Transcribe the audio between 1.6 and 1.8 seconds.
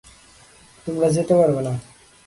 না।